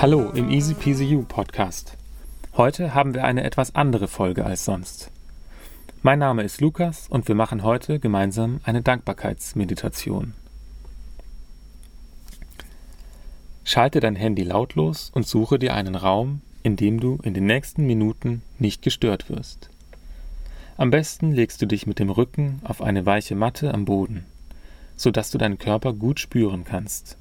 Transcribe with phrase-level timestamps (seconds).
[0.00, 1.96] Hallo im Easy You Podcast.
[2.56, 5.10] Heute haben wir eine etwas andere Folge als sonst.
[6.02, 10.34] Mein Name ist Lukas und wir machen heute gemeinsam eine Dankbarkeitsmeditation.
[13.64, 17.84] Schalte dein Handy lautlos und suche dir einen Raum, in dem du in den nächsten
[17.84, 19.68] Minuten nicht gestört wirst.
[20.76, 24.26] Am besten legst du dich mit dem Rücken auf eine weiche Matte am Boden,
[24.94, 27.16] sodass du deinen Körper gut spüren kannst.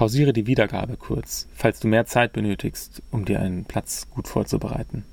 [0.00, 5.04] Pausiere die Wiedergabe kurz, falls du mehr Zeit benötigst, um dir einen Platz gut vorzubereiten.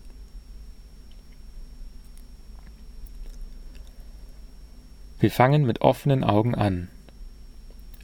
[5.20, 6.88] Wir fangen mit offenen Augen an.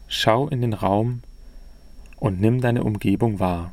[0.09, 1.21] Schau in den Raum
[2.17, 3.71] und nimm deine Umgebung wahr.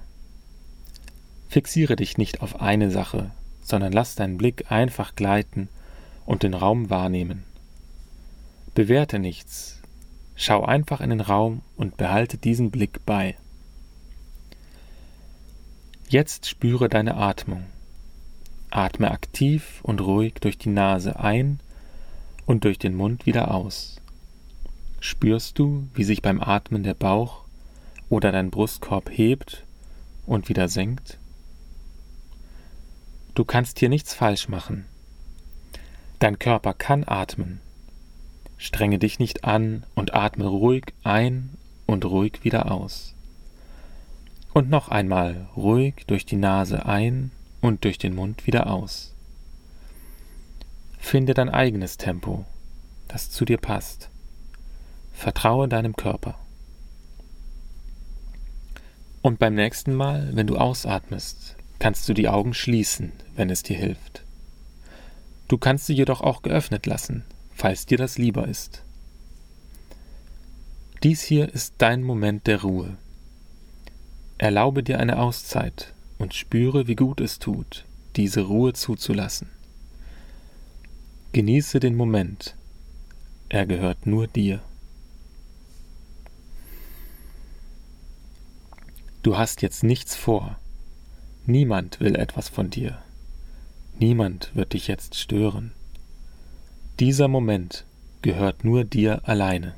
[1.48, 5.68] Fixiere dich nicht auf eine Sache, sondern lass deinen Blick einfach gleiten
[6.26, 7.42] und den Raum wahrnehmen.
[8.76, 9.79] Bewerte nichts,
[10.42, 13.36] Schau einfach in den Raum und behalte diesen Blick bei.
[16.08, 17.66] Jetzt spüre deine Atmung.
[18.70, 21.60] Atme aktiv und ruhig durch die Nase ein
[22.46, 24.00] und durch den Mund wieder aus.
[24.98, 27.44] Spürst du, wie sich beim Atmen der Bauch
[28.08, 29.66] oder dein Brustkorb hebt
[30.24, 31.18] und wieder senkt?
[33.34, 34.86] Du kannst hier nichts falsch machen.
[36.18, 37.60] Dein Körper kann atmen,
[38.62, 43.14] Strenge dich nicht an und atme ruhig ein und ruhig wieder aus.
[44.52, 47.30] Und noch einmal ruhig durch die Nase ein
[47.62, 49.14] und durch den Mund wieder aus.
[50.98, 52.44] Finde dein eigenes Tempo,
[53.08, 54.10] das zu dir passt.
[55.14, 56.38] Vertraue deinem Körper.
[59.22, 63.78] Und beim nächsten Mal, wenn du ausatmest, kannst du die Augen schließen, wenn es dir
[63.78, 64.22] hilft.
[65.48, 67.24] Du kannst sie jedoch auch geöffnet lassen,
[67.60, 68.82] falls dir das lieber ist.
[71.02, 72.96] Dies hier ist dein Moment der Ruhe.
[74.38, 77.84] Erlaube dir eine Auszeit und spüre, wie gut es tut,
[78.16, 79.50] diese Ruhe zuzulassen.
[81.32, 82.56] Genieße den Moment.
[83.50, 84.62] Er gehört nur dir.
[89.22, 90.58] Du hast jetzt nichts vor.
[91.44, 93.02] Niemand will etwas von dir.
[93.98, 95.72] Niemand wird dich jetzt stören.
[97.00, 97.86] Dieser Moment
[98.20, 99.74] gehört nur dir alleine.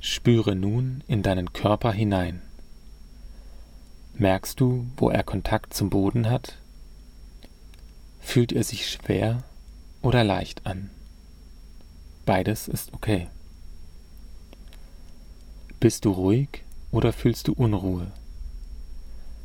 [0.00, 2.42] Spüre nun in deinen Körper hinein.
[4.14, 6.58] Merkst du, wo er Kontakt zum Boden hat?
[8.20, 9.44] Fühlt er sich schwer
[10.00, 10.90] oder leicht an?
[12.26, 13.28] Beides ist okay.
[15.78, 18.10] Bist du ruhig oder fühlst du Unruhe?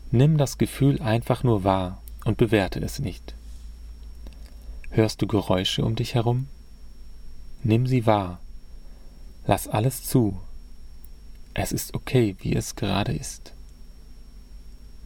[0.10, 3.37] Nimm das Gefühl einfach nur wahr und bewerte es nicht.
[4.90, 6.48] Hörst du Geräusche um dich herum?
[7.64, 8.40] Nimm sie wahr.
[9.46, 10.40] Lass alles zu.
[11.54, 13.54] Es ist okay, wie es gerade ist.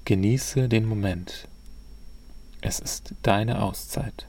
[0.06, 1.47] Genieße den Moment.
[2.62, 4.28] Es ist deine Auszeit.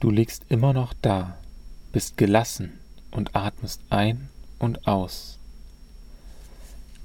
[0.00, 1.36] Du liegst immer noch da,
[1.90, 2.78] bist gelassen
[3.10, 4.28] und atmest ein
[4.60, 5.38] und aus.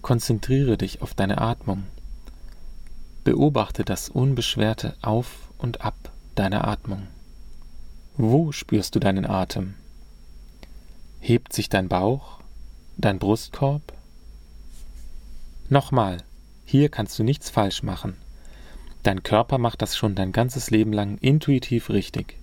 [0.03, 1.85] Konzentriere dich auf deine Atmung.
[3.23, 5.95] Beobachte das unbeschwerte Auf und Ab
[6.35, 7.07] deiner Atmung.
[8.15, 9.73] Wo spürst du deinen Atem?
[11.19, 12.41] Hebt sich dein Bauch,
[12.97, 13.81] dein Brustkorb?
[15.69, 16.17] Nochmal,
[16.65, 18.17] hier kannst du nichts falsch machen.
[19.01, 22.37] Dein Körper macht das schon dein ganzes Leben lang intuitiv richtig.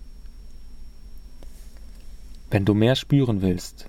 [2.51, 3.89] Wenn du mehr spüren willst,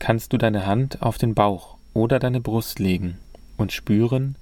[0.00, 3.18] kannst du deine Hand auf den Bauch oder deine Brust legen
[3.56, 4.34] und spüren,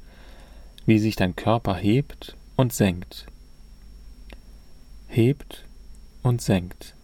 [0.87, 3.26] wie sich dein Körper hebt und senkt.
[5.06, 5.67] Hebt
[6.23, 6.94] und senkt.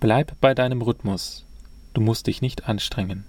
[0.00, 1.46] Bleib bei deinem Rhythmus,
[1.94, 3.24] du musst dich nicht anstrengen.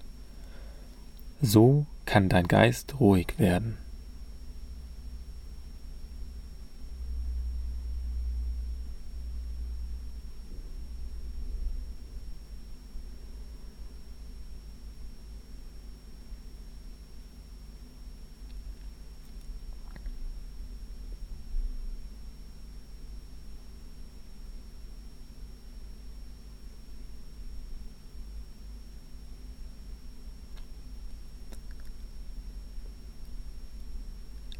[1.40, 3.78] So kann dein Geist ruhig werden.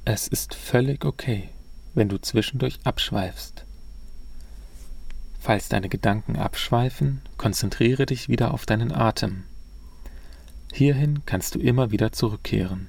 [0.09, 1.49] Es ist völlig okay,
[1.95, 3.65] wenn du zwischendurch abschweifst.
[5.41, 9.43] Falls deine Gedanken abschweifen, konzentriere dich wieder auf deinen Atem.
[10.73, 12.87] Hierhin kannst du immer wieder zurückkehren.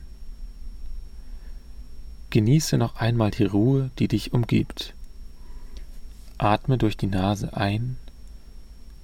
[2.29, 4.93] Genieße noch einmal die Ruhe, die dich umgibt.
[6.37, 7.97] Atme durch die Nase ein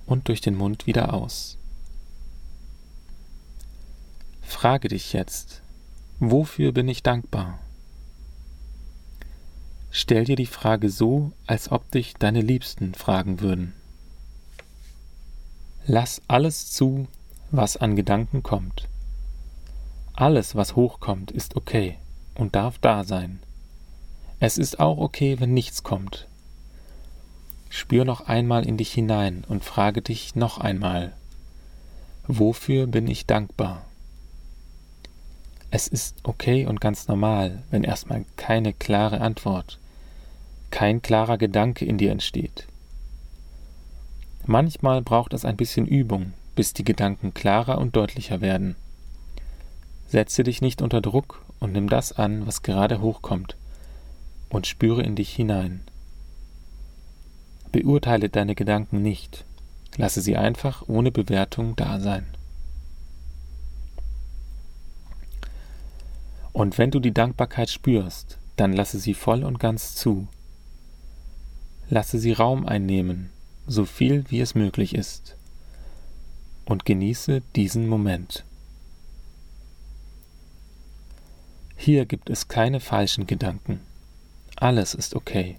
[0.06, 1.58] und durch den Mund wieder aus.
[4.44, 5.64] Frage dich jetzt,
[6.20, 7.58] wofür bin ich dankbar?
[9.96, 13.76] Stell dir die Frage so, als ob dich deine Liebsten fragen würden.
[15.86, 17.08] Lass alles zu,
[17.52, 18.90] was an Gedanken kommt.
[20.14, 22.00] Alles, was hochkommt, ist okay
[22.34, 23.40] und darf da sein.
[24.40, 26.28] Es ist auch okay, wenn nichts kommt.
[27.70, 31.14] Spür noch einmal in dich hinein und frage dich noch einmal,
[32.28, 33.86] wofür bin ich dankbar?
[35.70, 39.80] Es ist okay und ganz normal, wenn erstmal keine klare Antwort,
[40.74, 42.66] kein klarer Gedanke in dir entsteht.
[44.48, 48.76] Manchmal braucht es ein bisschen Übung, bis die Gedanken klarer und deutlicher werden.
[50.08, 53.56] Setze dich nicht unter Druck und nimm das an, was gerade hochkommt,
[54.50, 55.82] und spüre in dich hinein.
[57.72, 59.46] Beurteile deine Gedanken nicht,
[59.96, 62.26] lasse sie einfach ohne Bewertung da sein.
[66.52, 70.28] Und wenn du die Dankbarkeit spürst, dann lasse sie voll und ganz zu.
[71.90, 73.30] Lasse sie Raum einnehmen,
[73.68, 75.36] so viel wie es möglich ist,
[76.66, 78.44] und genieße diesen Moment.
[81.76, 83.82] Hier gibt es keine falschen Gedanken.
[84.56, 85.58] Alles ist okay.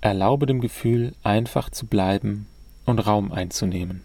[0.00, 2.46] Erlaube dem Gefühl, einfach zu bleiben
[2.86, 4.02] und Raum einzunehmen.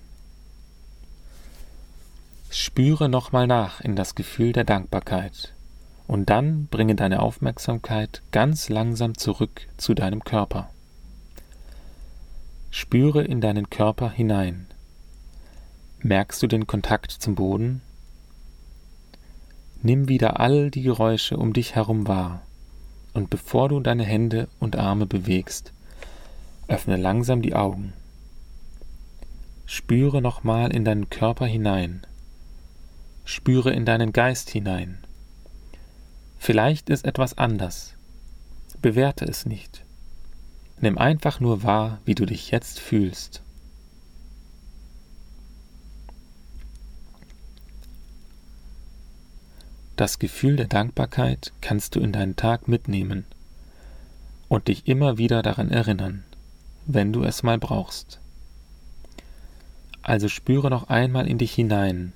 [2.49, 5.53] Spüre nochmal nach in das Gefühl der Dankbarkeit
[6.07, 10.69] und dann bringe deine Aufmerksamkeit ganz langsam zurück zu deinem Körper.
[12.71, 14.67] Spüre in deinen Körper hinein.
[16.01, 17.81] Merkst du den Kontakt zum Boden?
[19.81, 22.43] Nimm wieder all die Geräusche um dich herum wahr,
[23.13, 25.73] und bevor du deine Hände und Arme bewegst,
[26.67, 27.93] öffne langsam die Augen.
[29.65, 32.05] Spüre nochmal in deinen Körper hinein.
[33.25, 34.99] Spüre in deinen Geist hinein.
[36.37, 37.95] Vielleicht ist etwas anders.
[38.79, 39.83] Bewerte es nicht.
[40.81, 43.41] Nimm einfach nur wahr, wie du dich jetzt fühlst.
[49.97, 53.25] Das Gefühl der Dankbarkeit kannst du in deinen Tag mitnehmen
[54.47, 56.23] und dich immer wieder daran erinnern,
[56.85, 58.21] wenn du es mal brauchst.
[60.01, 62.13] Also spüre noch einmal in dich hinein,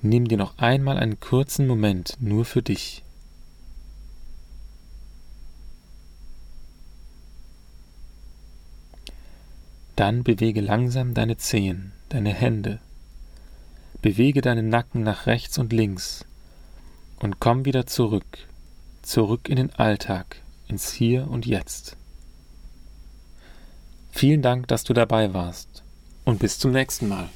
[0.00, 3.04] nimm dir noch einmal einen kurzen Moment nur für dich.
[9.96, 12.80] Dann bewege langsam deine Zehen, deine Hände.
[14.02, 16.24] Bewege deinen Nacken nach rechts und links
[17.20, 18.48] und komm wieder zurück,
[19.02, 21.96] zurück in den Alltag, ins Hier und Jetzt.
[24.10, 25.82] Vielen Dank, dass du dabei warst
[26.24, 27.28] und bis zum nächsten Mal.